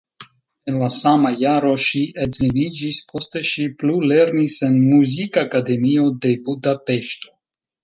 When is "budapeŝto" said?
6.51-7.35